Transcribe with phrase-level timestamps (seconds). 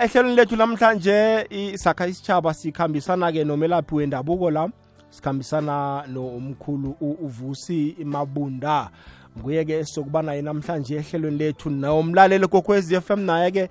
[0.00, 4.68] ehlelweni lethu namhlanje isakha isitshaba sikhambisana-ke nomelaphi wendabuko la.
[5.10, 8.90] Sikhambisana nomkhulu uvusi mabunda.
[9.38, 11.70] Nguye-ke sokuba naye namhlanje ehlelweni lethu.
[11.70, 13.68] Nomlaleli kokwezi FM naye-ke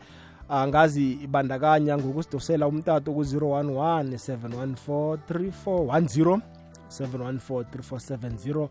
[0.50, 6.40] angazi ibandakanya ngokusidosela umtato ku-011 714 3410
[6.90, 8.68] 714 3470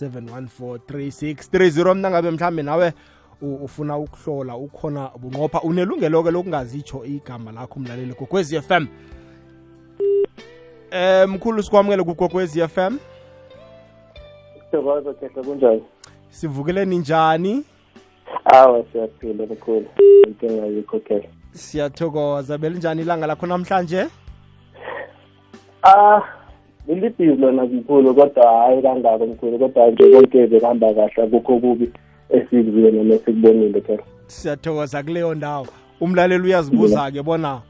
[0.00, 2.92] 714 3630 mna ngabe mhlambe nawe
[3.42, 8.86] ufuna ukuhlola ukhona bunqopha unelungelo-ke lokungazitsho igama lakho umlaleli kokwezi FM
[10.90, 12.96] eh mkhulu sikwamukele kukokwezi FM
[14.70, 15.82] Sithokoza khehle kunjani?
[16.30, 17.64] sivukeleni njani
[18.44, 19.86] Awa siyaphila mkhulu.
[20.28, 21.28] Inkinga yikho khehle.
[21.52, 22.58] siyathokoza.
[22.58, 24.06] Belinjani ilanga lakho namhlanje?
[25.82, 26.20] Ah,
[26.88, 31.92] lilibhizi lona mkhulu kodwa hayi kangako mkhulu kodwa nje konke bekuhamba kahle akukho kubi.
[32.32, 34.02] Noma esikubonile phela.
[34.26, 35.66] siyathokoza kuleyo ndawo
[36.00, 37.60] umlaleli uyazibuza-ke bona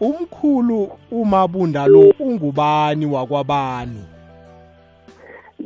[0.00, 4.02] umkhulu umabunda lo ungubani wakwabani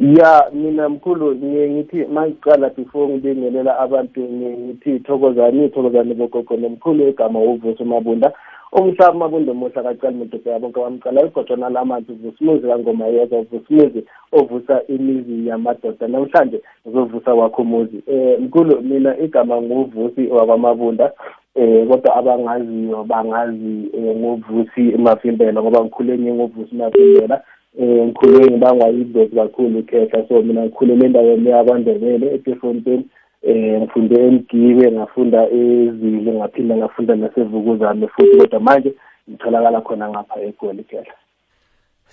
[0.01, 7.41] Ya mina mkhulu ngiye ngithi mangiqala before ngibingelela abantu ngithi thokozani thokozani bogogo nomkhulu igama
[7.41, 8.33] uvuso mabunda
[8.73, 15.49] umhlaba mabunda muhla kacala madoda yabo kawamqala igotshana lamanzi uvusimuzi kangoma yeza uvusimuzi ovusa imizi
[15.49, 16.09] yamadoda.
[16.09, 18.03] Namhlanje uzovusa wakho umuzi.
[18.07, 21.13] Um mkhulu mina igama nguvusi wakwamabunda
[21.55, 27.43] eh kodwa abangaziyo bangazi eh, ngovusi mavimbela ngoba ngikhule ngingovusi mavimbela
[27.79, 33.05] eh ngikhule ngibangwa yidlozi kakhulu khehla so mina ngikhulele endaweni yakwandebele eTefontein
[33.43, 38.95] eh ngifunde emgibe ngafunda ezile ngaphinda ngafunda nasevukuzane futhi kodwa manje
[39.31, 41.15] ngitholakala khona ngapha egoli khehla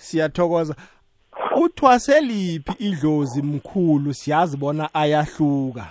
[0.00, 0.74] siyathokoza.
[1.56, 4.14] Uthwase liphi idlozi mkhulu?
[4.14, 5.84] Siyazi bona ayahluka.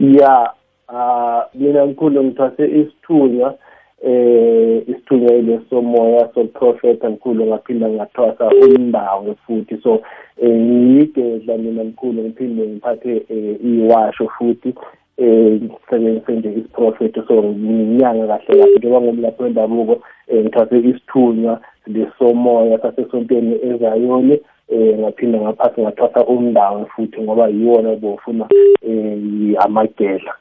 [0.00, 0.52] Ya
[0.88, 3.58] ah mina ngikhulu ngithwase isithunywa.
[4.02, 9.76] Eh isithunywa lesomoya soprofeta ngikhulu ngaphinda ngathwasa umndawo futhi.
[9.82, 10.02] So
[10.42, 14.74] eh ngiyigedla mina mkhulu ngiphinde ngiphathe eh, iwasho futhi
[15.16, 22.78] eh ngisebenzise nje isiprofeti so nginyanga kahle kahle njengoba ngumlaphi wendabuko eh, ngithwase isithunywa lesomoya
[22.78, 28.46] sasesontweni ezayoni eh ngaphinda ngaphatha ngathwasa umndawo futhi ngoba yiwona bofuna
[28.82, 30.34] eh amagedla.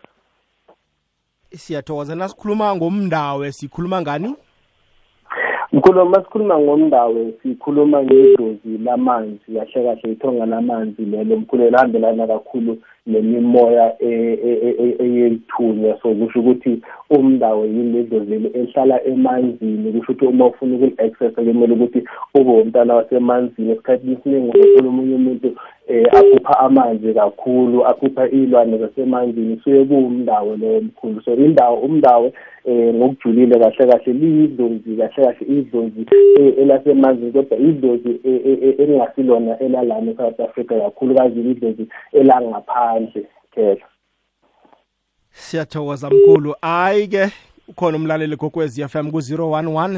[1.56, 2.16] Siyathokoza.
[2.16, 4.36] Nasikhuluma ngomndawo sikhuluma ngani?
[5.74, 12.78] Mkhulu masikhuluma ngomndawo sikhuluma ngedlozi lamanzi kahle kahle ithonga lamanzi lelo mkhulu elihambelana kakhulu
[13.08, 19.92] nemimoya e- e- e- eyethunywa so kusho ukuthi umndawo yini ledlozi ehlala emanzini.
[19.92, 22.04] Kusho ukuthi uma ufuna ukuli-accessa kumele ukuthi
[22.36, 23.72] ube umntana wasemanzini.
[23.72, 25.56] Esikhathini esiningi uzothola omunye umuntu
[25.88, 29.62] eh akhupha amanzi kakhulu akhupha iy'lwane zasemanzini.
[29.64, 31.22] Suye kuwumndawo leyo mkhulu.
[31.22, 32.32] So indawo umndawo
[32.66, 36.06] eh ngokujulile kahle kahle liyidlozi kahle kahle idlozi
[36.40, 41.88] eh, elasemanzini kodwa idlozi eh, eh, eh, elingasilona elalana eSouth Africa kakhulukazi idlozi
[42.94, 43.86] elangaphandle phela
[45.32, 46.56] siyathokoza mkhulu.
[46.62, 47.32] Hayi ke
[47.68, 49.98] ukhona umlaleli kokwezi FM ku-011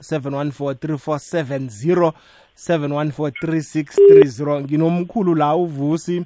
[0.00, 2.12] 714
[2.56, 6.24] 7143630 nginomkhulu la uvusi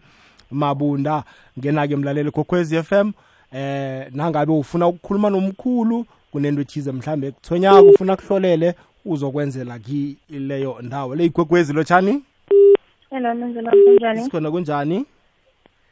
[0.51, 1.25] mabunda.
[1.59, 3.13] Ngena-ke mlaleli kokwezi FM
[3.53, 11.15] eh nangabe ufuna ukukhuluma nomkhulu kunento ethize mhlambe kuthonyaka ufuna kuhlolele uzokwenzela kileyo ndawo.
[11.15, 12.23] Le igwegwezi lotshani
[13.15, 14.23] Hello kunjani?
[14.23, 15.07] sikhona kunjani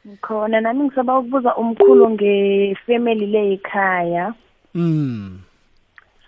[0.07, 4.35] ngikhona nami ngisaba ukubuza umkhulu ngefamily le ekhaya.
[4.75, 5.39] mm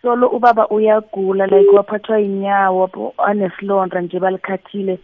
[0.03, 4.99] Solo ubaba uyagula like waphathwa inyawo anesilondra anesilonda nje balikhathile.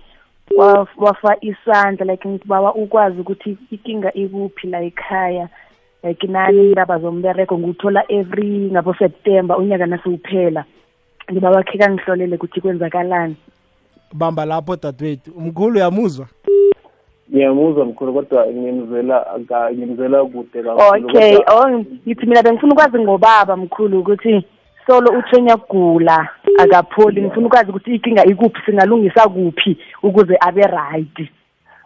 [0.97, 5.49] Wafa isandla like ngibawa ukwazi ukuthi ikinga ikuphi la ekhaya.
[6.05, 10.65] Like nani indaba zombereko nguthola every ngabo September unyaka nasiwuphela.
[11.33, 13.37] Ngibawa khe kangihlolele ukuthi kwenzakalani.
[14.15, 15.31] Bamba lapho dadewethu.
[15.37, 16.27] Umkhulu uyamuzwa?
[17.33, 21.71] Ngiyamuzwa mkhulu kodwa ngimzela ka- ngimzela kude kakhulu Okay, kodwa- oh
[22.07, 24.45] ngithi mina bengifuna ukwazi ngobaba mkhulu ukuthi
[24.87, 26.29] solo uthenya kugula
[26.59, 27.23] akapholi.
[27.23, 31.29] Ngifuna ukwazi ukuthi inkinga ikuphi singalungisa kuphi ukuze abe right.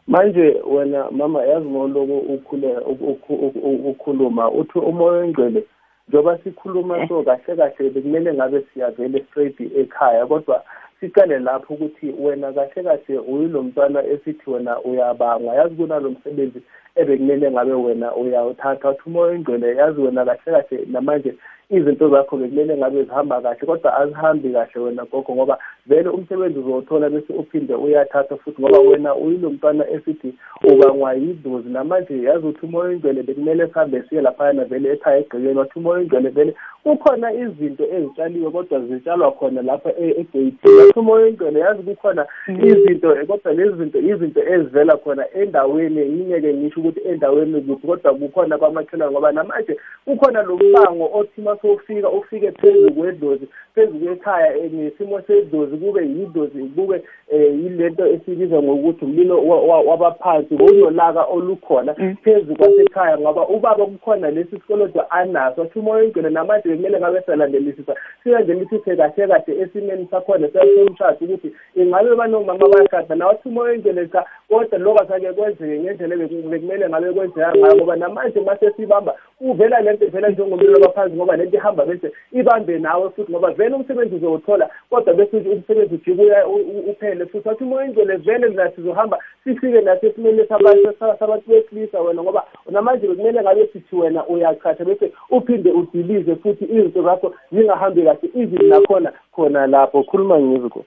[0.08, 4.50] manje wena mama yazi ngoloku ukhule ukhu- ukhu- ukhuluma.
[4.50, 5.64] Uthi umoya oyingcwele
[6.08, 10.62] njengoba sikhuluma so kahle kahle bekumele ngabe siyavele straight ekhaya kodwa
[11.04, 15.54] siqale lapho ukuthi wena kahle kahle uyilo mntwana esithi wena uyabanga.
[15.54, 16.62] Yazi kunalo msebenzi
[16.96, 18.90] ebekumele ngabe wena uyawuthatha.
[18.90, 21.34] Uthi umoya oyingcwele yazi wena kahle kahle namanje
[21.70, 27.10] izinto zakho-ke kumele ngabe zihamba kahle kodwa azihambi kahle wena gogo ngoba vele umsebenzi uzowuthola
[27.10, 30.34] bese uphinde uyathatha futhi ngoba wena uyilo mntwana esithi
[30.64, 35.78] ubangwa yidlozi namanje yazi ukuthi umoya oyingcwele bekumele sihambe siye laphayana vele ekhaya egqekeni wathi
[35.78, 41.60] umoya oyingcwele vele kukhona izinto ezitshaliwe kodwa zitshalwa khona lapha e- egeyithini wathi umoya oyingcwele
[41.60, 47.86] yazi kukhona izinto kodwa lezi zinto izinto ezivela khona endaweni yinyeke ngisho ukuthi endaweni kuphi
[47.86, 53.92] kodwa kukhona kwamakhelwane ngoba namanje kukhona lo mbango othi uma sowufika ufike phezu kwedlozi phezu
[53.98, 57.02] kwekhaya eh, ngesimo sedlozi kube yidlozi kube
[57.32, 64.30] um yilento esibiza ngokuthi umlilo wa- wa- wabaphansi ngololaka olukhona phezu kwasekhaya ngoba ubaba kukhona
[64.30, 70.48] lesi sikolodo anaso athi umoya oyingcwele namanje bekumele ngabe siyalandelisisa silandelisise kahle kahle esimeni sakhona
[70.48, 76.14] sasomshado ukuthi ingabe banomama bayashada nawe athi umoya oyingcwele cha kodwa lokho asake kwenzeke ngendlela
[76.14, 81.36] ebeku- bekumele ngabe kwenzeka ngayo ngoba namanje mase sibamba uvela lento vela njengomlilo wabaphansi ngoba
[81.44, 86.22] lento ihamba bese ibambe nawe futhi ngoba vele umsebenzi uzowuthola kodwa bese uthi umsebenzi ujike
[86.22, 91.48] uya- u- u- uphele futhi wathi umoya oyingcwele vele la sizohamba sifike nasesimeni sabantu sabantu
[91.50, 97.34] besilisa wena ngoba namanje bekumele ngabe sithi wena uyachatha bese uphinde udilize futhi izinto zakho
[97.52, 100.02] zingahambi kahle even nakhona khona lapho.
[100.02, 100.84] Khuluma ngiziko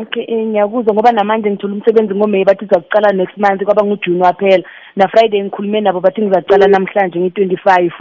[0.00, 4.64] okay eh, ngiyakuzwa ngoba namanje ngithole umsebenzi ngomeyi bathi uzakuqala next month kwaba ngujuni waphela.
[4.96, 7.92] Na-friday ngikhulume nabo bathi ngizacala namhlanje ngi-twenty-five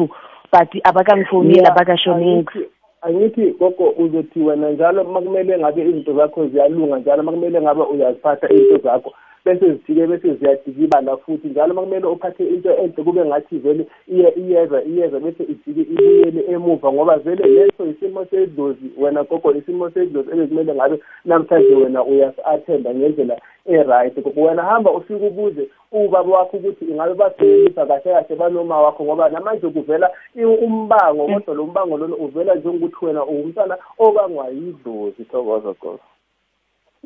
[0.53, 2.69] but abakangifoneli Yeah, abakashoneki angithi-
[3.01, 7.81] angithi gogo uzothi wena njalo uma kumele ngabe izinto zakho ziyalunga njalo uma kumele ngabe
[7.81, 9.13] uyaziphatha izinto zakho
[9.45, 14.29] bese zifike bese ziyadikibala futhi njalo uma kumele uphathe into enhle kube ngathi vele iye
[14.37, 20.29] iyeza iyeza bese ijike ibuyele emuva ngoba vele leso isimo sedlozi wena gogo isimo sedlozi
[20.31, 24.21] ebekumele ngabe namhlanje wena uyasi-athenda ngendlela e-right.
[24.23, 29.29] Gogo wena hamba ufike ubuze ubaba wakho ukuthi ingabe basebenzisa kahle kahle banoma wakho ngoba
[29.29, 35.73] namanje kuvela umbango kodwa lo mbango lona uvela njengokuthi wena ungumntwana obangwa yidlozi thokoza.
[35.81, 35.99] Gogo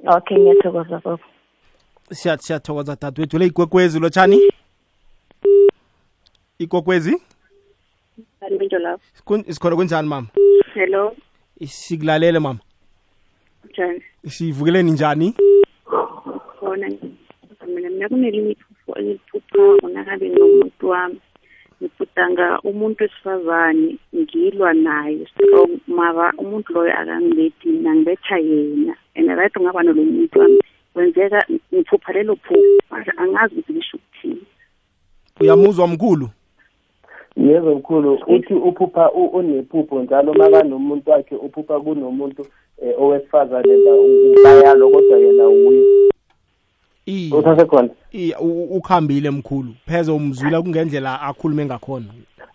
[0.08, 1.20] okay ngiyathokoza baba
[2.12, 3.38] Siya- siyathokoza dadewethu.
[3.38, 4.40] Le igwekwezi lotshani?
[6.60, 7.22] Igwekwezi
[8.42, 9.04] Alibinjo lapho.
[9.26, 10.28] Kun- sikhona kunjani mama?
[10.74, 11.16] Hello,
[11.66, 12.60] sikulalele mama.
[13.70, 14.02] Njani?
[14.28, 15.34] sivukeleni njani?
[16.60, 16.88] Khona
[17.68, 18.56] mina mina kunelinye
[19.00, 21.20] engiliphuphayo nakabe nomuntu wami.
[21.82, 25.26] Ngibhudanga umuntu wesifazane ngilwa naye.
[25.32, 28.96] Strong mara umuntu loyo akangibethi mina ngibetha yena.
[29.16, 30.60] And right ungaba nalo muntu wami.
[30.94, 32.62] Kwenzeka ngiphupha lelo phupho
[32.92, 34.42] mara angazi ukuthi lisho ukuthini.
[35.42, 36.30] Uyamuzwa mkhulu?
[37.38, 38.14] Yebo mkhulu.
[38.28, 42.42] Uthi uphupha unephupho njalo makanomuntu wakhe uphupha kunomuntu
[42.82, 46.10] um owesifazane la u- bayalo kodwa yena uye Iye.
[47.32, 47.90] Usasekhona?
[48.12, 49.70] Iye, u- u- ukhambile mkhulu.
[49.86, 52.06] Pheze umzwila kungendlela akhulume ngakhona.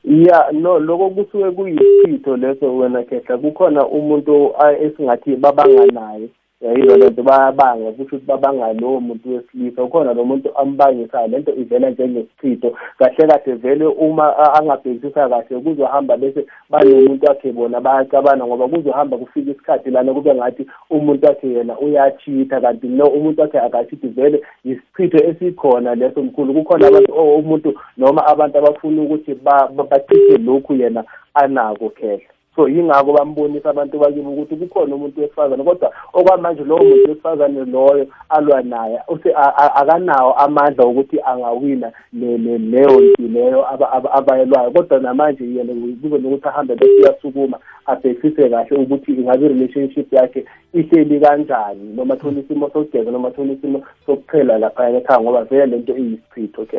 [0.05, 6.29] Ya no loko kusuke kuyisichitho leso wena kehla kukhona umuntu a- esingathi babanganaye.
[6.63, 9.83] Yayilo lento bayabanga kusho ukuthi babanga lowo muntu wesilisa.
[9.83, 12.73] Ukhona lo muntu ambangisayo lento ivela njengesichitho.
[12.99, 19.17] Kahle kahle vele uma a- angabhekisisa kahle kuzohamba bese banomuntu wakhe bona bayacabana ngoba kuzohamba
[19.17, 22.61] kufika isikhathi lana kube ngathi umuntu wakhe yena uyachitha.
[22.61, 26.55] Kanti no umuntu wakhe akachithi vele yisichitho esikhona leso mkhulu.
[26.55, 31.05] Kukhona abantu o- umuntu noma abantu abafuna ukuthi ba- ba- bachithe lokhu yena
[31.35, 32.29] anako khehla.
[32.57, 38.07] So yingakho bambonisa abantu bakibo ukuthi kukhona umuntu wesifazane kodwa okwamanje lowo muntu wesifazane loyo
[38.29, 43.93] alwa naye use- a- a- akanawo amandla okuthi angawina le- le- leyo nti leyo aba-
[43.93, 44.71] aba- abayelwayo.
[44.71, 45.73] Kodwa namanje yena
[46.03, 52.41] kube nokuthi ahambe bese uyasukuma abhekisise kahle ukuthi ingabe i-relationship yakhe ihleli kanjani noma thola
[52.41, 56.79] isimo sokugeza noma thola isimo sokuphela laphaya ekhaya ngoba vele lento iyisichitho ke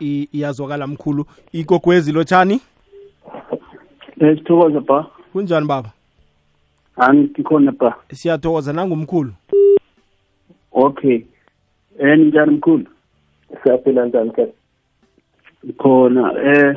[0.00, 1.24] I- iyazwakala mkhulu.
[1.52, 2.60] Igogwezi lotshani?
[3.52, 3.58] Eh
[4.18, 5.06] sithokoza ba.
[5.32, 5.90] kunjani baba
[6.96, 7.94] Ani ngikhona ba.
[8.12, 9.32] siyathokoza nangumkhulu
[10.72, 11.22] Okay.
[11.98, 12.84] Eh njani mkhulu?
[13.62, 14.46] siyaphila njani ke
[15.78, 16.76] Khona eh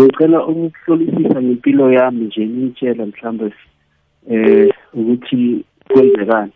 [0.00, 3.52] ngicela ukuhlolisisa ngempilo yami nje ngitshela mhlambe
[4.30, 6.52] eh ukuthi kwenzekani.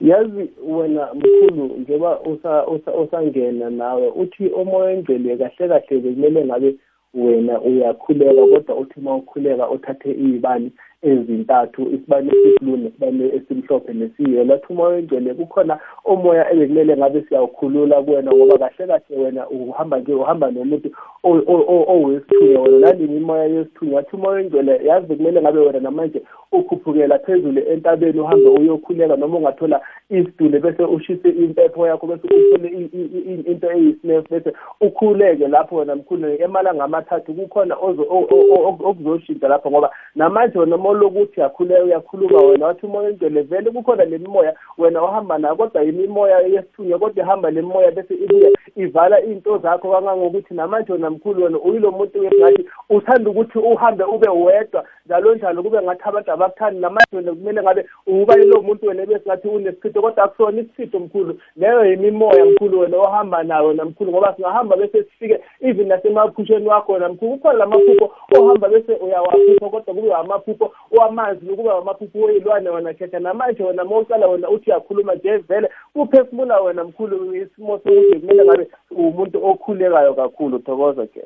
[0.00, 6.74] yazi wena mkhulu njengoba usa- usa- usangena nawe uthi umoya engcwele kahle kahle bekumele ngabe
[7.14, 10.72] wena uyakhuleka kodwa uthi uma ukhuleka uthathe iy'bani
[11.02, 18.32] ezintathu isibani esiblu nesibani esimhlophe nesiyelo athi umoya engcwele kukhona umoya ebekumele ngabe siyawukhulula kuwena
[18.32, 20.90] ngoba kahle kahle wena uhamba nje uhamba nomuntu
[21.24, 22.78] o- o- o- owesithunya wena.
[22.78, 28.48] Nalini imoya yesithunya wathi umoya engcwele yazi bekumele ngabe wena namanje ukhuphukela phezulu entabeni uhambe
[28.48, 29.80] uyokhuleka noma ungathola
[30.10, 35.76] isidule bese ushise impepho yakho bese uthole i- i- i- into eyisinefu bese ukhuleke lapho
[35.76, 41.00] wena mkhulu emalanga amathathu kukhona ozo- o- o- o- okuzoshintsha lapho ngoba namanje wena uma
[41.00, 45.82] lokuthi uyakhuleka uyakhuluma wena wathi umoya ingcwele vele kukhona le mimoya wena ohamba nayo kodwa
[45.82, 51.44] yimimoya yesithunywa kodwa ihamba le mimoya bese ibuye ivala iy'nto zakho kangangokuthi namanje wena mkhulu
[51.44, 56.80] wena uyilo muntu ngathi uthanda ukuthi uhambe ube wedwa njalo njalo kube ngathi abantu abakuthandi
[56.80, 61.38] namanje wena kumele ngabe uba yilo muntu wena besingathi unesichitho kodwa akusona isichitho mkhulu.
[61.56, 66.92] Leyo yimimoya mkhulu wena ohamba nayo wena mkhulu ngoba singahamba bese sifike even nasemaphusheni wakho
[66.92, 72.94] wena mkhulu kukhona lamaphupho ohamba bese uyawaphupha kodwa kube amaphupho wamanzi nokuba amaphupho oyilwane wena
[72.94, 78.20] khetha namanje wena uma ucala wena uthi uyakhuluma nje vele kuphefumula wena mkhulu isimo sokuthi
[78.20, 81.20] kumele ngabe umuntu okhulekayo kakhulu thokoza ke.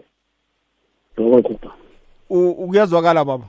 [1.16, 1.75] Thokoza baba
[2.30, 3.44] U- kuyazwakala baba?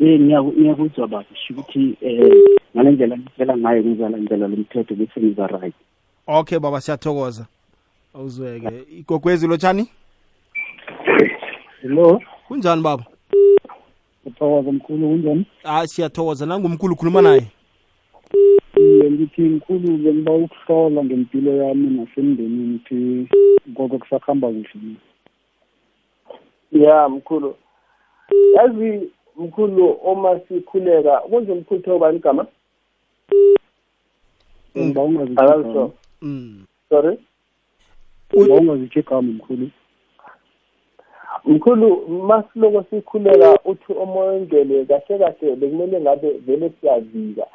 [0.00, 2.32] Eh ngiyaku- ngiyakuzwa baba sho ukuthi eh
[2.76, 5.74] ngale ndlela ngicela ngayo ngizalandela lo mthetho bese ngiza right.
[6.26, 7.46] Okay baba siyathokoza.
[8.14, 9.88] Awuzweke igogwezi lotshani
[11.82, 12.20] hello?
[12.48, 13.04] Kunjani baba?
[14.26, 16.46] Uthokoza mkhulu kunjani ah siyathokoza.
[16.46, 17.46] Nangumkhulu khuluma naye.
[18.76, 23.28] Iye ngithi mkhulu bengiba ukuhlola ngempilo yami nasemndenini ukuthi
[23.76, 24.96] koko kusakuhamba kuhle
[26.72, 27.54] ya mkhulu.
[28.56, 32.46] Yazi mkhulu uma sikhuleka kunje mkhulu thobani igama
[34.74, 36.64] bengiba akalisho ungazitsho mm.
[36.88, 37.18] sorry?
[38.32, 39.70] Bengiba ungazitsho igama mkhulu.
[41.46, 47.46] Mkhulu masiloko sikhuleka uthi omoyengele kahle kahle bekumele ngabe vele siyavika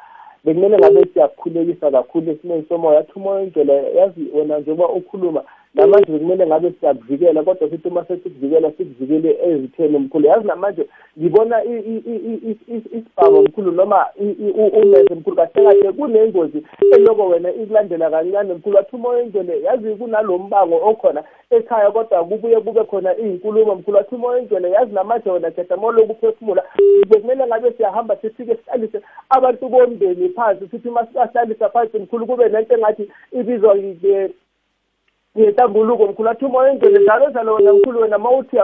[0.44, 2.98] bekumele ngabe siyakhulekisa kakhulu esimeni somoya.
[3.00, 5.42] Athi umoyengele yazi wena njengoba ukhuluma
[5.74, 10.86] namanje bekumele ngabe siyakuvikela kodwa sithi uma sesikuvikela sikuvikele ezitheni mkhulu yazi namanje
[11.18, 15.64] ngibona i- i- i- i- i- isibhaba mkhulu noma i- i- u- umeze mkhulu kahle
[15.64, 16.62] kahle kunengozi
[16.94, 22.84] eloko wena ikulandela kancane mkhulu athi umoyengele yazi kunalo mbango okhona ekhaya kodwa kubuye kube
[22.84, 26.62] khona iy'nkulumo mkhulu athi umoyengele yazi namanje wena khetha moloku uphefumula.
[27.08, 29.00] Bekumele ngabe siyahamba sifike sihlalise
[29.30, 33.76] abantu bomndeni phansi sithi uma sikahlalisa phansi mkhulu kube nento engathi ibizwa
[35.36, 36.28] nge- ngentambuluko mkhulu.
[36.30, 38.58] Athi umoya engcwele njalo njalo wena mkhulu wena ma uthi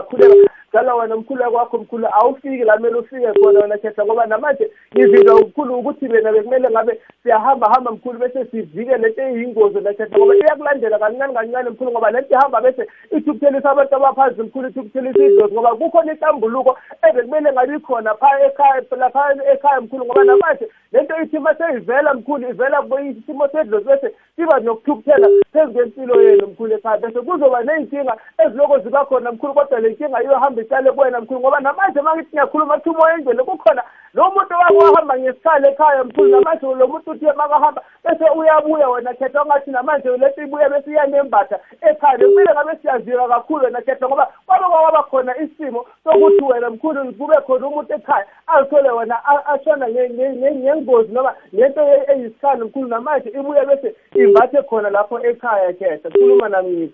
[0.77, 5.37] njalo wena mkhulu kwakho mkhulu awufiki la kumele ufike khona wena khetha ngoba namanje izinto
[5.37, 10.99] mkhulu ukuthi bena bekumele ngabe siyahamba hamba mkhulu bese sivike lento eyingozi nakhetha ngoba iyakulandela
[10.99, 16.11] kancane kancane mkhulu ngoba lento ihamba bese ithukuthelisa abantu abaphansi mkhulu ithukuthelisa idlozi ngoba kukhona
[16.11, 16.77] intambuluko
[17.09, 22.49] ebekumele ngabe ikhona pha ekhaya lapha ekhaya mkhulu ngoba namanje lento ithi uma seyivela mkhulu
[22.49, 28.79] ivela isimo sedlozi bese siba nokuthukuthela phezu kwempilo yenu mkhulu ekhaya bese kuzoba ney'nkinga eziloko
[28.79, 32.77] ziba khona mkhulu kodwa le nkinga iyohamba ihlale kuwena mkhulu ngoba namanje uma ngithi ngiyakhuluma
[32.77, 33.83] kuthi umoya engcwele kukhona
[34.13, 39.13] lo muntu wake wahamba ngesikhala ekhaya mkhulu namanje lo muntu uthi makahamba bese uyabuya wena
[39.13, 44.27] khetha ongathi namanje lento ibuye bese iyanembatha ekhaya kumele ngabe siyazika kakhulu wena khetha ngoba
[44.45, 49.87] kwaba kwaba khona isimo sokuthi wena mkhulu kube khona umuntu ekhaya azithole wena a- ashona
[49.89, 55.19] nge- nge- nge- ngengozi noma ngento e- eyisikhali mkhulu namanje ibuye bese imbathe khona lapho
[55.19, 56.09] ekhaya khetha.
[56.09, 56.93] Khuluma nami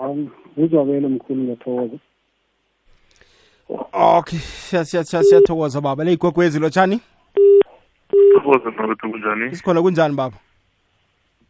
[0.00, 1.98] hayi uzwakele mkhulu ngiyathokoza.
[3.92, 6.04] Okay siya- siya- siya- siyathokoza baba.
[6.04, 7.00] Le igwegwezi lotshani?
[8.34, 9.46] Thokoza kunjani?
[9.52, 10.36] isikhona kunjani baba?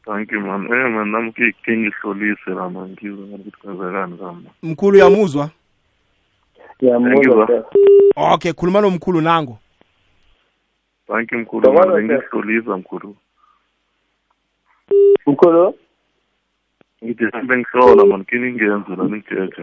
[0.05, 0.65] Thank you man.
[0.65, 5.51] Eh man nami ke ke ngihlolise la man ngizwe ukuthi kwenzekani zama mkhulu uyamuzwa?
[6.83, 7.65] Ngiyamuzwa
[8.17, 9.59] okay khuluma nomkhulu nango
[11.07, 11.73] Thank you mkhulu.
[11.73, 13.17] Ngihlolisa mkhulu.
[15.27, 15.75] mkhulu
[17.05, 19.63] Ngithi hambe ngihlona man kini ngenze la ngijeje.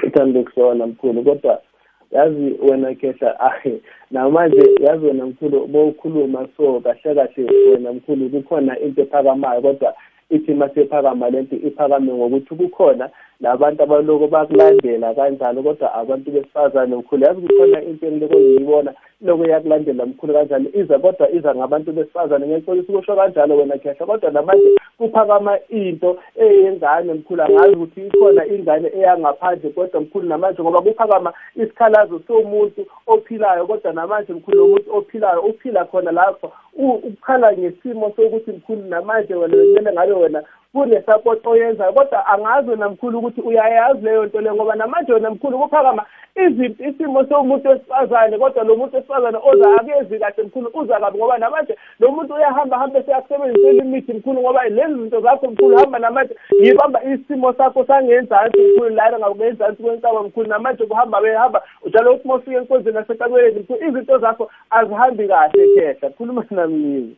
[0.00, 1.62] sithande ukusona mkhulu kodwa
[2.10, 8.78] yazi wena kehla ahe namanje yazi wena mkhulu bowukhuluma so kahle kahle wena mkhulu kukhona
[8.78, 9.94] into ephakamayo kodwa
[10.34, 13.06] ithi masephakama lento iphakame ngokuthi kukhona
[13.40, 20.06] labantu abaloko bakulandela kanjalo kodwa abantu besifazane mkhulu yazi kukhona into engiloko ngiyibona iloko yakulandela
[20.06, 20.64] mkhulu kanjalo.
[20.74, 24.06] Iza kodwa iza ngabantu besifazane ngiyaxolisa ukusho kanjalo wena khehla.
[24.06, 27.42] Kodwa namanje kuphakama into eyengane mkhulu?
[27.42, 33.66] Angazi ukuthi ikhona ingane eyangaphandle kodwa mkhulu namanje ngoba kuphakama isikhalazo somuntu ophilayo.
[33.66, 36.52] Kodwa namanje mkhulu lo muntu ophilayo uphila khona lapho.
[36.76, 42.88] U- ukhala ngesimo sokuthi mkhulu namanje wena kumele ngabe wena kune-support oyenzayo kodwa angazi wena
[42.88, 46.04] mkhulu ukuthi uyayazi leyo nto leyo ngoba namanje wena mkhulu kuphakama
[46.36, 51.38] izinto isimo somuntu wesifazane kodwa lo muntu wesifazane oza akezi kahle mkhulu uza kabi ngoba
[51.38, 56.36] namanje lo muntu uyahamba hambe seyakusebenzisela imithi mkhulu ngoba lezi zinto zakho mkhulu hamba namanje
[56.60, 62.34] yibamba isimo sakho sangenzansi mkhulu lana ngakungenzansi kwenkaba mkhulu namanje kuhamba behamba njalo ukuthi uma
[62.34, 67.16] ufika enkonzweni nasekalweni mkhulu izinto zakho azihambi kahle kehla khuluma nami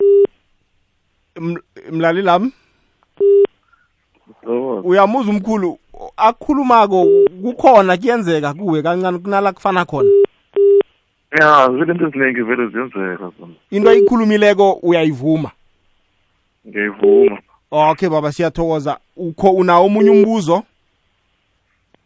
[0.00, 0.31] M-
[1.92, 2.52] mlaleli lami
[4.42, 4.80] Yebo.
[4.80, 5.78] uyamuza umkhulu
[6.16, 7.06] akukhulumako
[7.42, 10.10] kukhona kuyenzeka kuwe kancane kunala kufana khona.
[11.40, 13.54] Ya, vele into eziningi vele ziyenzeka zona.
[13.70, 15.50] into ayikhulumileko uyayivuma?
[16.68, 17.38] Ngiyayivuma.
[17.70, 18.98] okay baba siyathokoza.
[19.16, 20.62] Ukho unawo omunye umbuzo?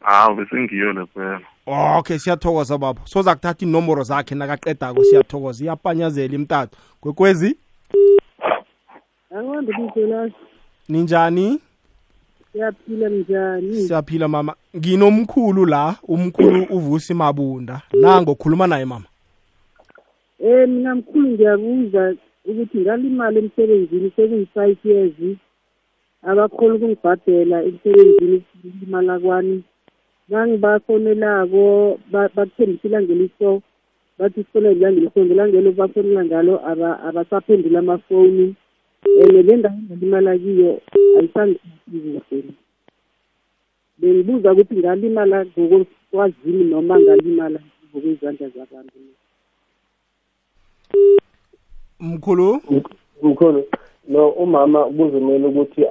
[0.01, 1.41] Hawu bese ngiyo le phela.
[1.99, 3.01] okay siyathokoza baba.
[3.05, 5.65] Soza kuthatha inomboro zakhe nakaqedako siyathokoza.
[5.65, 7.57] Iyapanyazela imtatu kwekwezi?
[9.39, 10.31] Akwande bisola
[10.89, 11.61] ninjani?
[12.53, 13.75] Siyaphila njani?
[13.75, 14.55] siyaphila mama.
[14.77, 17.83] Nginomkhulu la umkhulu uvusi mabunda.
[17.93, 19.05] Nango khuluma naye mama.
[20.39, 22.15] Eh mina mkhulu ngiyabuza
[22.45, 25.13] ukuthi ngalimali emsebenzini sekuyi-five years.
[26.23, 28.43] Abakhona ukungibhadela emsebenzini
[28.83, 29.63] imali kwani
[30.29, 33.63] nangibafonelako ba- bakuthembisa ilangelo iso
[34.19, 38.55] bathi sifonele ilangelo iso ngelangelo bafonela ngalo aba- abasaphendula amafoni
[39.07, 40.81] and le ndawo engalimala kiyo
[41.19, 42.45] ayisangiphathi kuhle
[43.99, 47.61] bengibuza ukuthi ngalimala ngokwazini noma ngalimala
[47.91, 48.99] ngokwezandla zabantu.
[52.01, 52.61] Mkhulu?
[53.23, 53.65] Mkhulu
[54.09, 55.85] no umama kuzomele ukuthi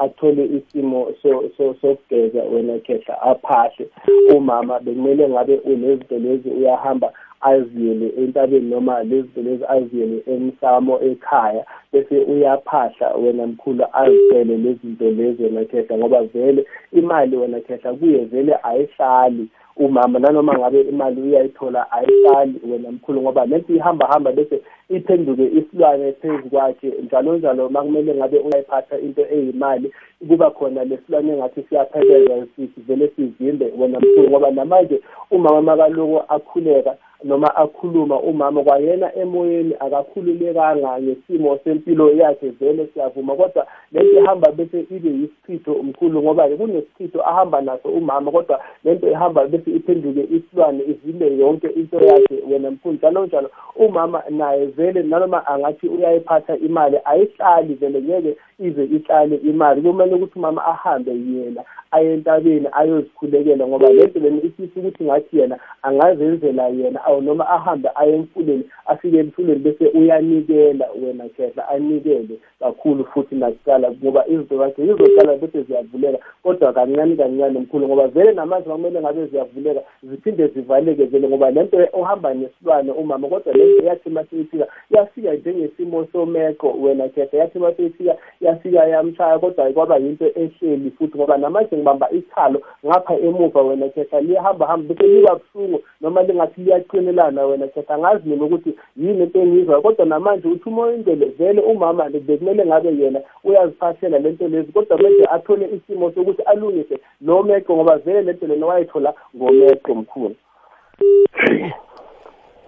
[0.00, 3.90] athole isimo so- so- sokugeza wena khehla aphahle.
[4.36, 11.64] Umama bekumele ngabe unezinto lezi uyahamba aziyele entabeni noma lezinto lezi aziyele emsamo ekhaya.
[11.92, 18.24] Bese uyaphahla wena mkhulu azicele lezinto lezi wena khehla ngoba vele imali wena khehla kuye
[18.24, 19.48] vele ayihlali.
[19.76, 26.12] Umama nanoma ngabe imali uyayithola ayihlali wena mkhulu ngoba lento ihamba hamba bese iphenduke isilwane
[26.12, 26.92] phezu kwakhe.
[27.02, 29.92] Njalo njalo uma kumele ngabe uyayiphatha into eyimali
[30.28, 37.56] kuba khona lesilwane engathi siyaphekeza sivele sivimbe wena mkhulu ngoba namanje umama makaloko akhuleka noma
[37.56, 45.10] akhuluma umama kwayena emoyeni akakhululekanga ngesimo sempilo yakhe vele siyavuma kodwa lento ihamba bese ibe
[45.10, 51.68] yisichitho umkhulu ngoba kunesichitho ahamba naso umama kodwa lento ihamba bese iphenduke isilwane ivile yonke
[51.68, 52.94] into yakhe wena mkhulu.
[52.94, 59.82] Njalo njalo umama naye vele nanoma angathi uyayiphatha imali ayihlali vele ngeke ize ihlale imali.
[59.82, 65.58] Kumele ukuthi umama ahambe yena aye entabeni ayozikhulekela ngoba lento lena isisi ukuthi ngathi yena
[65.82, 71.68] angazenzela yena awu noma ahambe aye emfuleni afike emfuleni bese uyanikela wena khehla.
[71.70, 76.18] Anikele kakhulu futhi nakuqala ngoba izinto zakhe zizoqala bese ziyavuleka.
[76.42, 81.76] Kodwa kancane kancane mkhulu ngoba vele namanje kumele ngabe ziyavuleka ziphinde zivaleke vele ngoba lento
[81.92, 88.86] uhamba nesilwane umama kodwa lento yathi maseyifika yafika njengesimo someko wena khehla yathi maseyifika yafika
[88.86, 94.66] yamshaya kodwa kwaba yinto ehleli futhi ngoba namanje ngibamba ichalo ngapha emuva wena khehla liyahamba
[94.66, 99.82] hamba bese liba buhlungu noma lingathi liyaqinelana wena khehla angazi mina ukuthi yini into engiyizwayo
[99.82, 105.68] kodwa namanje uthi umoyindele vele umama bekumele ngabe yena uyaziphathela lento lezi kodwa manje athole
[105.76, 110.36] isimo sokuthi alungise lo meqo ngoba vele lento lena wayithola ngomeqo mkhulu.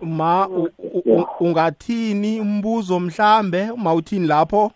[0.02, 0.48] Ma
[1.40, 3.70] ungathini umbuzo mhlambe?
[3.70, 4.72] Uma uthini lapho?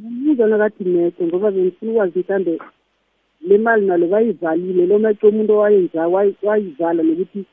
[0.00, 2.58] Ngibuza nakathi mece ngoba bengifuna ukwazi mhlambe
[3.40, 7.44] le mali nalo bayivalile lo mece umuntu owayenza wayi- wayivala nokuthi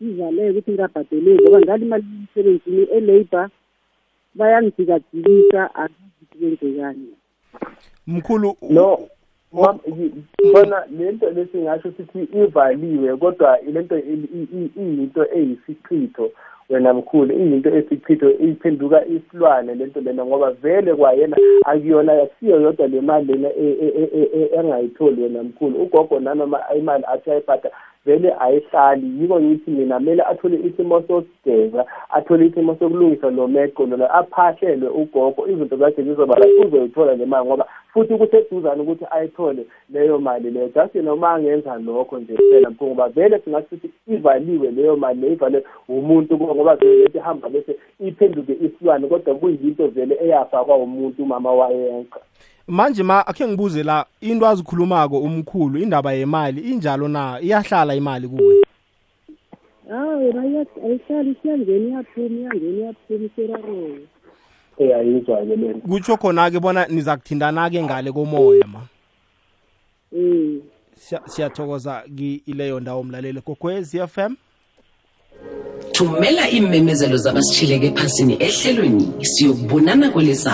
[0.00, 3.48] ivaleke ukuthi ngingabhadeleki ngoba ngale imali emsebenzini e-labour
[4.34, 7.06] bayangijikajikisa akazi ukuthi kwenzekani.
[8.06, 9.08] Mkhulu no
[10.52, 16.30] khona lento lesingasho sithi ivaliwe kodwa lento iyinto eyisichitho
[16.70, 23.00] wena mkhulu iyinto esichitho iphenduka isilwane lento lena ngoba vele kwayena akuyona akusiyo yodwa le
[23.00, 25.82] mali lena e- e- e- engayitholi wena mkhulu.
[25.82, 27.70] Ugogo nanoma imali athi ayiphatha
[28.08, 34.10] vele ayihlali yiko ngithi mina kumele athole isimo sokugeza athole isimo sokulungisa lo meqo lona
[34.10, 35.46] aphahlelwe ugogo.
[35.46, 40.68] Izinto zakhe zizobala uzoyithola le mali ngoba futhi kuseduzane ukuthi ayithole leyo mali leyo.
[40.74, 45.32] Just noma angenza lokho nje kuphela mkhulu ngoba vele singathi sithi ivaliwe leyo mali leyo
[45.32, 51.22] ivalwe umuntu kuba ngoba vele lethi ihamba bese iphenduke isilwane kodwa kuyinto vele eyafakwa umuntu
[51.22, 52.20] umama wayenqa
[52.68, 57.40] manje ma akhe ngibuze la into azikhulumako umkhulu indaba yemali injalo na?
[57.40, 58.54] Iyahlala imali kuwe?
[59.88, 64.00] Hawu yona iya- ayihlali isiyangena iyaphuma iyangena iyaphuma iserareke
[64.78, 68.80] eyayizwa-ke lento kutsho khona-ke bona niza kuthintana-ke ngale komoya ma.
[70.12, 70.60] Um
[70.98, 73.40] Siya- siyathokoza kileyo ndawo mlaleli.
[73.40, 74.34] Kokwezi FM
[75.92, 80.52] thumela iimemezelo zabasitshileke ephasini ehlelweni siyokubonana kweliza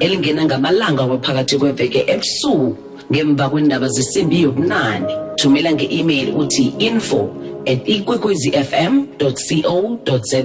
[0.00, 2.76] elingena ngamalanga waphakathi kweveke ebusuku
[3.10, 5.12] ngemva kwendaba zesimbi yobunane.
[5.36, 7.30] Thumela nge-email uthi info
[7.66, 10.40] at ikwekwezifm co za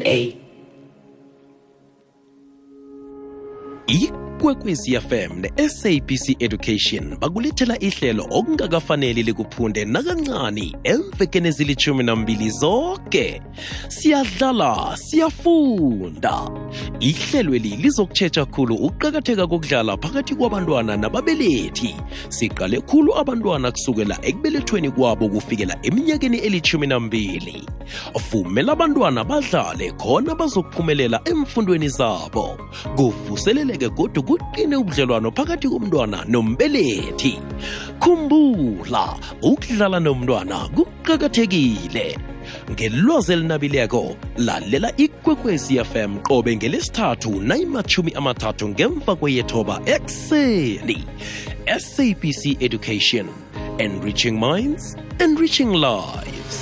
[4.41, 13.41] ikwekwezi fm ne-sabc education bakulethela ihlelo okungakafaneli likuphunde nakancani emvekeni ezilithumi nambili zonke
[13.88, 16.49] siyadlala siyafunda.
[16.99, 21.95] Ihlelweli lizokutshetsha khulu ukuqakatheka kokudlala phakathi kwabantwana nababelethi.
[22.30, 27.67] Siqale khulu abantwana kusukela ekubelethweni kwabo kufikela eminyakeni elithumi nambili.
[28.32, 32.58] Vumela abantwana badlale khona bazokuphumelela emfundweni zabo.
[32.95, 37.34] Kuvuseleleke godu kuqine ubudlelwano phakathi komntwana nombelethi
[38.00, 39.06] khumbula
[39.44, 42.17] ukudlala nomntwana kuqakathekile.
[42.72, 51.04] Ngelwazi elinabileko lalela ikwekwezi fm qobe ngelesithathu nayimathumi amathathu ngemva kweyethoba ekuseni.
[51.78, 53.28] Sabc education
[53.78, 56.58] enriching minds enriching lives.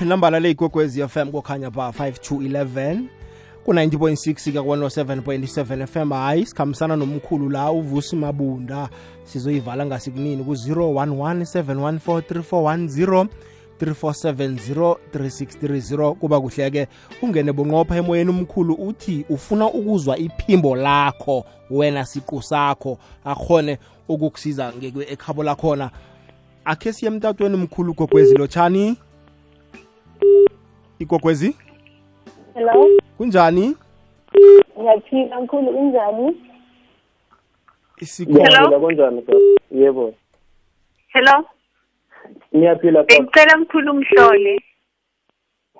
[0.00, 3.23] Nambala leyikwekwezi fm kokhanya ba 5211
[3.64, 8.88] ku-90.6 ka 107.7 fm hayi sikhambisana nomkhulu la uvusi mabunda.
[9.24, 13.26] Sizoyivala ngasikunini ku-011 714
[13.80, 16.88] 3410 3630 kuba kuhle-ke
[17.22, 22.98] ungene bunqopha emoyeni umkhulu uthi ufuna ukuzwa iphimbo lakho wena siqu sakho.
[23.24, 24.72] Akhone ukukusiza
[25.08, 25.90] ekhabo lakhona.
[26.64, 28.96] Akhe siye emtatweni mkhulu gogwezi lotshani?
[30.98, 31.56] Igogwezi
[32.54, 33.76] Hello, kunjani?
[34.78, 35.72] Ngiyaphila mkhulu.
[35.72, 36.36] Kunjani?
[38.20, 39.24] ngiyaphila kunjani
[39.70, 40.14] yebo.
[41.08, 41.44] Hello?
[42.56, 44.60] Ngiyaphila gogo bengicela mkhulu umhlole.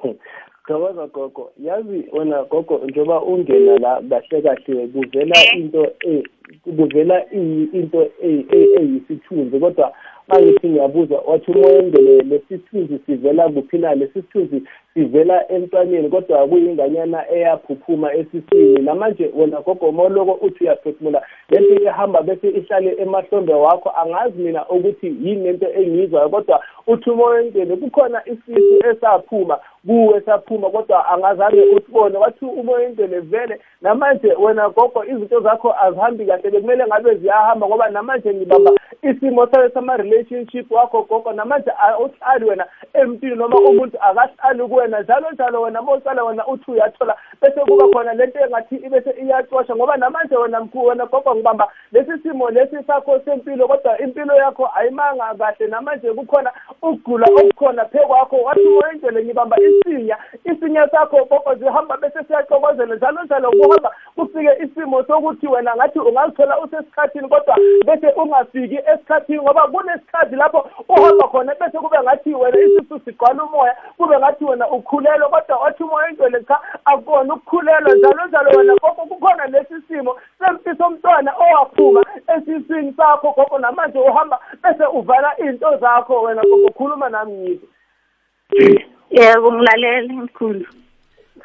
[0.66, 1.52] Thokoza gogo.
[1.58, 6.24] Yazi wena gogo njengoba ungena la kahle kahle kuvela into e-
[6.64, 9.94] kuvela into e- e- eyisithunzi kodwa
[10.28, 14.62] mangithi ngiyabuza wathi umoyengele lesithunzi sivela kuphi na lesithunzi
[14.94, 18.82] sivela emntwaneni kodwa kuyinganyana eyaphuphuma esiswini.
[18.82, 23.92] Namanje wena gogo moloko uthi uyaphefumula lento ihamba bese ihlale emahlombe wakho.
[23.96, 29.58] Angazi mina ukuthi yini lento engiyizwayo kodwa uthi umoyengele kukhona isisu esaphuma.
[29.86, 36.50] Kuwe saphuma kodwa angazange usibone wathi umoyengele vele namanje wena gogo izinto zakho azihambi kahle
[36.50, 38.70] bekumele ngabe ziyahamba ngoba namanje ngibamba
[39.02, 45.00] isimo sayo sama-relationship wakho gogo namanje awuhlali wena emntwini noma umuntu akahlali kuwena.
[45.00, 49.96] Njalo njalo wena mosala wena uthi uyathola bese kuba khona lento engathi ibese iyacosha ngoba
[49.96, 55.34] namanje wena mkhulu wena gogo ngibamba lesi simo lesi sakho sempilo kodwa impilo yakho ayimanga
[55.38, 55.66] kahle.
[55.66, 62.24] Namanje kukhona ukugula okukhona phe kwakho wathi wendele ngibamba isinya isinya sakho gogo zihamba bese
[62.24, 67.56] siyaxokozela njalo njalo kuhamba kufike isimo sokuthi wena ngathi ungazithola usesikhathini kodwa
[67.86, 73.76] bese ungafiki esikhathini ngoba kunesikhathi lapho uhamba khona bese kube ngathi wena isisu sigcwala umoya
[73.96, 79.02] kube ngathi wena ukhulelwe kodwa wathi umoya intwele cha akukona ukukhulelwa njalo njalo wena gogo
[79.08, 82.04] kukhona lesi simo sempi somntwana owaphuma
[82.36, 87.68] esiswini sakho gogo namanje uhamba bese uvala iy'nto zakho wena gogo khuluma nami ngizwe
[89.10, 90.66] yebo ngilalele mkhulu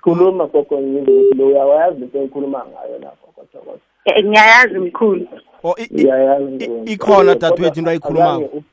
[0.02, 3.80] khuluma gogo ngizwe ukuthi lo uyawayazi lento engikhuluma ngayo lapho kodwa kodwa.
[4.06, 5.28] Eh, ngiyayazi mkhulu.
[5.64, 6.94] O i- i- iyayazi i- Nkosi.
[6.94, 8.64] ikhona dadewethu into ayikhulumako.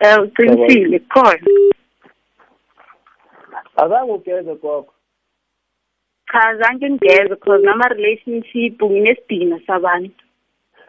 [0.00, 1.38] Azange u- um uqinisile khona
[3.76, 4.92] azange ugeze gogo.
[6.32, 10.24] Cha zange ngigeze cause nama-relationship nginesidina sabantu.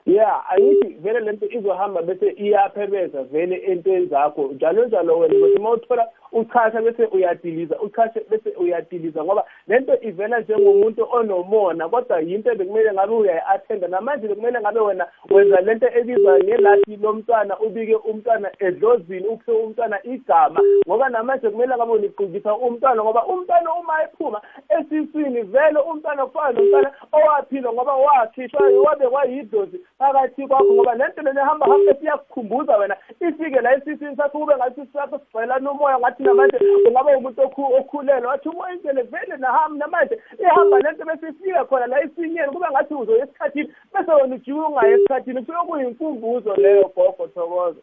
[0.05, 5.71] Ya angithi vele lento izohamba bese iyaphebeza vele entweni zakho njalo njalo wena ukuthi uma
[5.71, 12.93] uthola uchasha bese uyadiliza uchashe bese uyadiliza ngoba lento ivela njengomuntu onomona kodwa yinto bekumele
[12.93, 19.51] ngabe uyayi-athenda namanje bekumele ngabe wena wenza lento ebizwa ngelathi lomntwana ubike umntwana edlozini uphe
[19.51, 26.25] umntwana igama ngoba namanje kumele ngabe uligqikisa umntwana ngoba umntwana uma ephuma esiswini vele umntwana
[26.25, 32.77] kufana nomntwana owaphila ngoba wakhishwa wabekwa yidlozi phakathi kwakho ngoba lento lena ehamba hambe siyakukhumbuza
[32.77, 37.73] wena ifike la esiswini sakho kube ngathi sakho sigcwelana umoya ngathi namanje ungaba umuntu okhu-
[37.79, 42.65] okhulelwe wathi umoya indlela vele naham namanje ihamba lento bese ifika khona la esinyeni kube
[42.71, 43.69] ngathi uzoya esikhathini?
[43.93, 45.39] Bese wena ujike ungayi esikhathini?
[45.45, 47.79] Kusuke kuyinkumbuzo leyo gogo thokoza.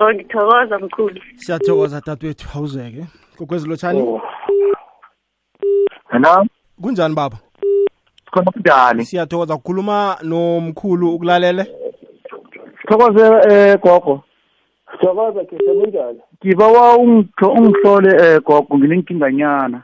[0.00, 1.20] O ngithokoza mkhulu.
[1.36, 3.04] Siyathokoza dadewethu awuzeke.
[3.38, 4.20] Gogwezi lotshani
[6.10, 6.46] Hello,
[6.82, 7.36] kunjani baba?
[8.24, 9.04] Sikhona kunjani?
[9.04, 9.56] siyathokoza.
[9.56, 11.64] Kukhuluma nomkhulu ukulalele.
[12.80, 14.24] Sithokoze eh gogo.
[15.02, 19.82] Thokoza khe sekunjani Ngibawa ungitho ungihlole eh gogo nginenkinga nyana.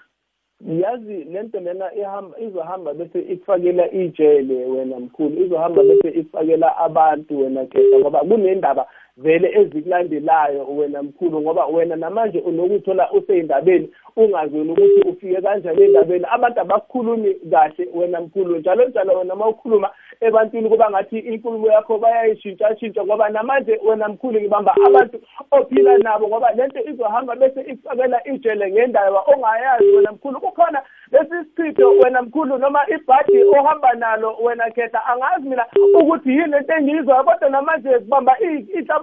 [0.82, 7.66] yazi lento lena ihamba izohamba bese ikufakela ijele wena mkhulu izohamba bese ikufakela abantu wena
[7.66, 8.86] khetha ngoba kunendaba
[9.18, 16.60] vele ezikulandelayo wena mkhulu ngoba wena namanje unokuthola useyindabeni ungazweni ukuthi ufike kanjani endabeni abantu
[16.60, 23.04] abakukhulumi kahle wena mkhulu njalo njalo wena uma ukhuluma ebantwini kuba ngathi inkulumo yakho bayayishintsha-shintsha
[23.04, 29.20] ngoba namanje wena mkhulu ngibamba abantu ophila nabo ngoba lento izohamba bese ikufakela ijele ngendaba
[29.20, 30.40] ongayazi wena mkhulu.
[30.40, 35.66] Kukhona lesi sichitho wena mkhulu noma ibhadi ohamba nalo wena khetha angazi mina
[36.00, 38.36] ukuthi yini lento engiyizwayo kodwa namanje kubamba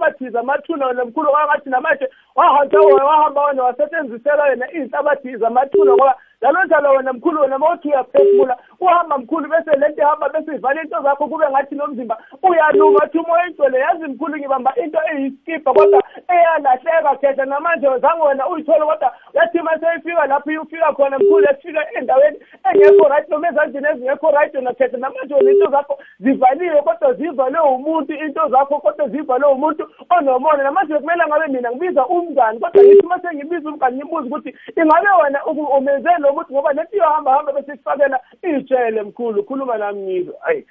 [0.06, 6.64] iy'hlabathi zamathuna wena mkhulu kwangathi namanje wahamba wahamba wena wasetshenzisela yena iy'hlabathi zamathuna ngoba njalo
[6.64, 11.02] njalo wena mkhulu wena uma uthi uyaphefumula uhamba mkhulu bese lento ihamba bese ivala into
[11.02, 17.16] zakho kube ngathi nomzimba uyaluma athi umoya egcwele yazi mkhulu ngibamba into eyiskipha kodwa eyalahleka
[17.20, 22.38] khetha namanje zange wena uyithole kodwa yathi uma seyifika lapho ufika khona mkhulu yafika endaweni
[22.72, 27.60] engekho right noma ezandleni ezingekho right wena khetha namanje wena into zakho zivaliwe kodwa zivalwe
[27.60, 30.62] umuntu into zakho kodwa zivalwe umuntu onomona.
[30.62, 35.44] Namanje kumele ngabe mina ngibiza umngani kodwa ngithi uma sengibiza umngani ngimbuza ukuthi ingabe wena
[35.46, 40.34] umenzele ukuthi ngoba lento iyohamba hamba bese sifakela ijele mkhulu khuluma nami ngizwe.
[40.40, 40.66] Hayi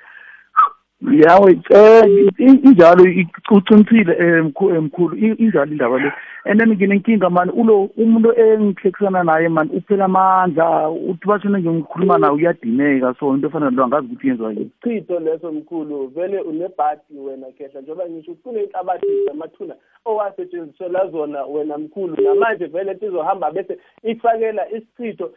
[1.12, 3.04] yawe um injalo
[3.52, 4.42] uqinisile
[4.82, 6.12] mkhulu injalo indaba le.
[6.46, 12.34] And then nginenkinga mani ulo umuntu engihlekisana naye mani uphela amandla uthi bathona ngikhuluma naye
[12.34, 14.72] uyadineka so into efana lo angazi ukuthi yenziwa yini.
[14.84, 22.24] Chitho leso mkhulu vele unebhadi wena khehla njengoba ngisho kuney'nhlabathi zamathuna owasetshenziselwa zona wena mkhulu
[22.24, 25.32] namanje vele into izohamba bese ikufakela isichitho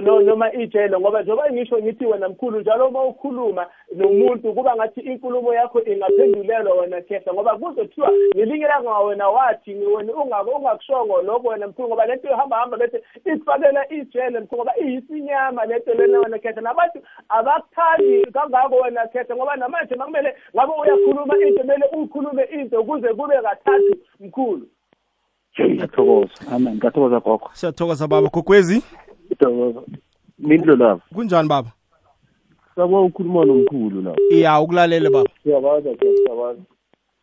[0.00, 3.66] noma ijele ngoba njengoba ngisho ngithi wena mkhulu njalo uma ukhuluma
[3.96, 10.12] nomuntu kuba ngathi inkulumo yakho ingaphendulelwa wena khehla ngoba kuzothiwa ngelinye langa wena wathi wena
[10.14, 15.94] ungakushongo lokho wena mkhulu ngoba lento ihamba hamba bese ikufakela ijele mkhulu ngoba iyisinyama lento
[15.94, 16.62] lena wena khehla.
[16.62, 23.08] Nabantu abakuthandi kangako wena khehla ngoba namanje makumele ngabe uyakhuluma into kumele ukhulume into kuze
[23.14, 24.68] kube kathathu mkhulu.
[25.60, 26.52] Ngiyathokoza.
[26.52, 27.50] Amen ngiyathokoza gogo.
[27.52, 28.28] Siyathokoza baba.
[28.28, 28.82] Gogwezi
[29.24, 29.82] ngiyathokoza.
[30.38, 31.70] Mindlo lapha kunjani baba?
[32.74, 35.30] Sabo ukhuluma nomkhulu lapha iya ukulalele baba.
[35.42, 36.62] Siyakwazi siyakwazi.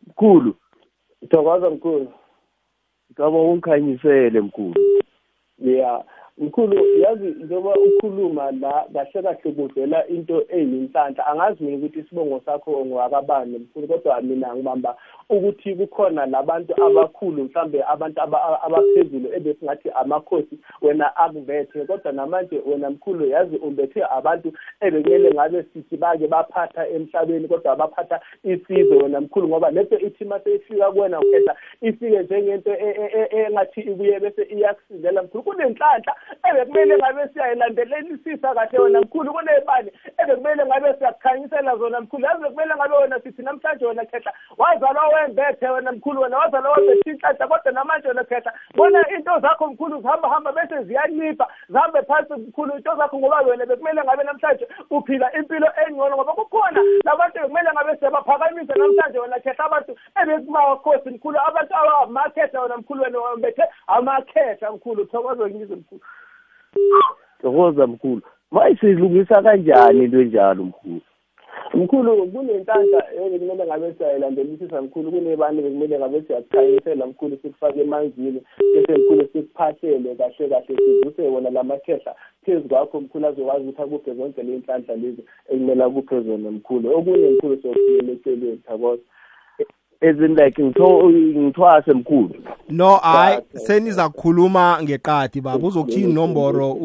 [0.08, 0.56] Mkhulu
[1.30, 2.08] siyakwazi mkhulu.
[3.10, 4.76] Ngicaba ungikhanyisele mkhulu.
[5.60, 6.04] Ya
[6.38, 12.86] mkhulu yazi njengoba ukhuluma la kahle kahle kuvela into eyinhlanhla angazi mina ukuthi isibongo sakho
[12.86, 14.98] ngowakabani mkhulu kodwa mina ngibamba
[15.30, 23.26] ukuthi kukhona labantu abakhulu mhlambe abantu abaphezulu ebesingathi amakhosi wena akubethe kodwa namanje wena mkhulu
[23.26, 29.72] yazi umbethe abantu ebekumele ngabe sithi bake baphatha emhlabeni kodwa abaphatha isizwe wena mkhulu ngoba
[29.72, 32.72] lento ithi mase ifika kuwena ukhetha ifike njengento
[33.32, 35.44] engathi ibuye bese iyakusizela mkhulu.
[35.44, 36.16] Kunenhlanhla
[36.50, 42.26] ebekumele ngabe siyayilandelelisisa kahle wena mkhulu kunebani ebekumele ngabe siyakukhanyisela zona mkhulu.
[42.26, 47.12] Yazi bekumele ngabe wena sithi namhlanje wena khetha wazalwa wembethe wena mkhulu wena wazalwa wembethe
[47.12, 52.34] inhlanhla kodwa namanje wena khetha bona into zakho mkhulu zihamba hamba bese ziyancipha zihambe phansi
[52.34, 57.70] mkhulu into zakho ngoba wena bekumele ngabe namhlanje uphila impilo engcono ngoba kukhona labantu bekumele
[57.74, 64.72] ngabe siyabaphakamisa namhlanje wena khetha abantu ebekumakhosi mkhulu abantu abamakhetha wena mkhulu wena wembethe amakhetha
[64.72, 66.02] mkhulu thokoze ngize mkhulu.
[67.42, 68.22] Thokoza mkhulu.
[68.52, 71.02] Mayisilungisa kanjani into enjalo mkhulu?
[71.74, 78.42] Mkhulu kunenhlanhla ebekumele ngabe siyayilandelisisa mkhulu kunebani bekumele ngabe siyakukhanyisela mkhulu sikufake emanzini
[78.74, 82.16] bese mkhulu sikuphahlele kahle kahle sivuse wona lamakhehla
[82.46, 86.98] phezu kwakho mkhulu azokwazi ukuthi akuphe zonke ley'nhlanhla lezi ekumele akuphe zona mkhulu.
[86.98, 89.02] Okunye mkhulu siyokuphilela eceleni thakoza
[90.02, 92.30] as in like ngithwase mkhulu.
[92.70, 95.68] No hayi seniza kukhuluma ngeqadi baba.
[95.68, 96.78] Uzokuthini inomboro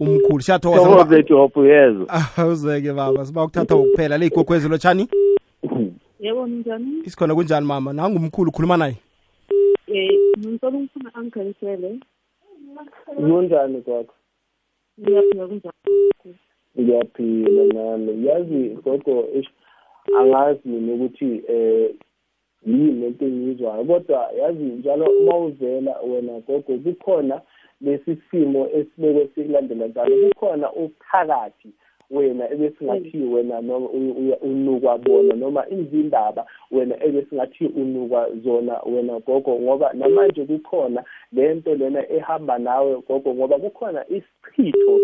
[0.00, 2.06] umkhulu siyathokoza job yezwa.
[2.52, 5.08] Uzeke baba siba ukuthatha wokuphela le igogwezi lotshani
[6.20, 7.02] yebo njani?
[7.04, 7.92] Isikhona kunjani mama?
[7.92, 8.96] Nangumkhulu khuluma naye.
[9.86, 11.98] Eh ngicela ukufuna angikhanyisele
[13.16, 14.14] kunjani kwakho
[15.00, 16.36] ngiyaphila kunjani?
[16.80, 19.28] Ngiyaphila nami yazi gogo
[20.18, 21.90] angazi mina ukuthi eh
[22.66, 23.84] yini lento engiyizwayo.
[23.84, 27.40] Kodwa yazi njalo uma uzela wena gogo kukhona
[27.80, 30.16] lesi simo esibekwe sikulandela njalo.
[30.28, 31.68] Kukhona uphakathi
[32.10, 33.88] wena ebesingathi wena noma
[34.42, 42.10] unukwa bona noma izindaba wena ebesingathi unukwa zona wena gogo ngoba namanje kukhona lento lena
[42.12, 44.98] ehamba nawe gogo ngoba kukhona isichitho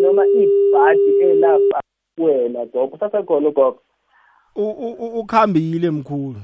[0.00, 1.80] noma ibhadi elapha
[2.18, 2.98] wena gogo.
[2.98, 3.78] Sasekhona gogo.
[5.14, 6.40] Ukhambile mkhulu.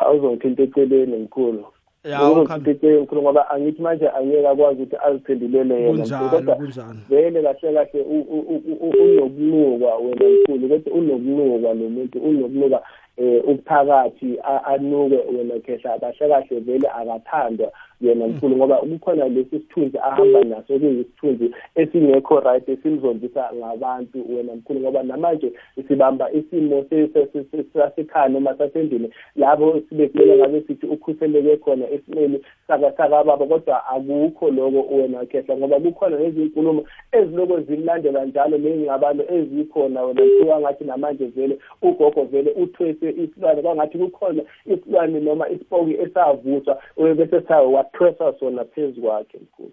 [0.00, 1.64] Awuzongithinta eceleni mkhulu.
[2.04, 6.94] Ya, ngokungithice mkhulu ngoba angithi manje angeke akwazi ukuthi aziphendulele yena mkhulu kunjalo kodwa kunjalo.
[7.08, 12.82] vele kahle kahle u- u- u- u- unokunukwa wena mkhulu kodwa unokunukwa lo muntu unokunukwa
[13.16, 15.98] eh uphakathi a- anuke wena khehla.
[15.98, 22.68] Kahle kahle vele akathandwa yena mkhulu ngoba kukhona lesi sithunzi ahamba naso kuyisithunzi esingekho right
[22.68, 25.52] esimzondisa ngabantu wena mkhulu ngoba namanje
[25.88, 31.56] sibamba isimo se- se- se- se- sasekhaya noma sasendlini labo sibe kumele ngabe sithi ukhuseleke
[31.56, 38.58] khona esimeni saka sakababa kodwa akukho loko wena khehla ngoba kukhona nezinkulumo eziloko zimlandela njalo
[38.58, 45.48] ney'ngxabano ezikhona wena mkhulu angathi namanje vele ugogo vele uthwese isilwane kwangathi kukhona isilwane noma
[45.48, 46.78] isipoki esavuswa
[47.16, 49.72] bese sayo wathwesa sona phezu kwakhe mkhulu.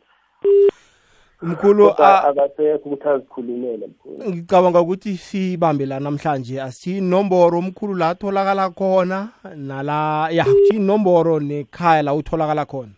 [1.41, 4.29] Mkhulu akasekho ukuthi azikhulumele mkhulu.
[4.29, 11.39] Ngicabanga ukuthi sibambe la namhlanje asithi inomboro omkhulu la atholakala khona nala ya kuthi inomboro
[11.39, 12.91] nekhaya la utholakala khona.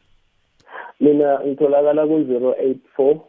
[0.99, 3.21] Mina ngitholakala ku-zero eight four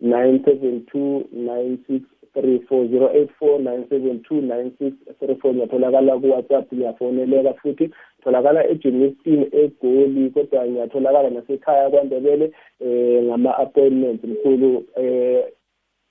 [0.00, 2.04] nine seven two nine six
[2.34, 5.54] three four zero eight four nine seven two nine six three four.
[5.54, 7.90] Ngiyatholakala ku-whatsapp ngiyafoneleka futhi.
[8.24, 15.42] Tholakala ejemistin egoli kodwa ngiyatholakala nasekhaya kwandebele um ngama-appointment mkhulu um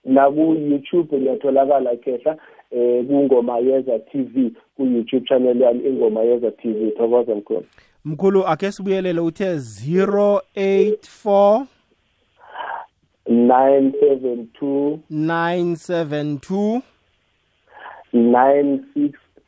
[0.06, 2.38] naku-youtube ngiyatholakala khehla
[2.72, 6.92] um kungoma yeza t v ku-youtube channel yami ingoma yeza t v.
[6.92, 7.64] Thokoza mkhulu.
[8.06, 11.66] Mkhulu akhe sibuyelele uthe 084
[13.28, 16.82] nine seven two 972
[18.14, 18.80] nine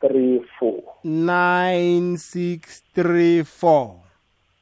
[0.00, 0.82] three four.
[1.04, 3.90] 9634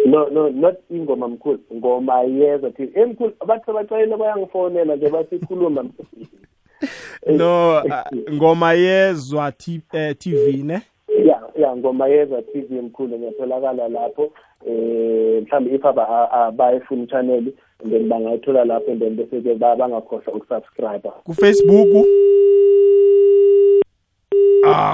[0.06, 3.00] no no not ingoma mkhulu ngoma yeza t v.
[3.00, 5.84] Emkhulu abantu abacayile bayangifonela nje bathi khuluma.
[7.26, 10.80] no ah, ngoma yezwa T- eh, tv ne?
[11.26, 14.32] Ya ya ngoma yeza t v mkhulu ngiyatholakala lapho.
[14.66, 17.52] Eh mhlawumbe if aba- abayifuna i-channel
[17.84, 22.06] and then bangayithola lapho and then bese-ke ba- bangakhohlwa ukusubscribe kufacebook?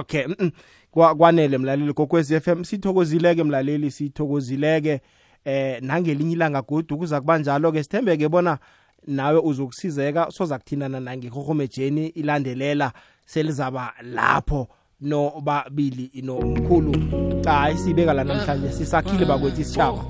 [0.00, 0.50] Okay mm, mm.
[0.90, 5.00] Kwa- kwanele mlaleli kokwezi FM sithokozileke mlaleli sithokozileke.
[5.44, 8.58] Eh nangelinye ilanga godu kuza kuba njalo ke sithembeke bona
[9.06, 12.92] nawe uzokusizeka soza kuthinana nangehohomejeni ilandelela
[13.26, 14.68] selizaba lapho
[15.00, 16.94] nobabili nomkhulu.
[17.44, 20.04] Cha isibeka la namhlanje sisakhile bakwethu isitshaba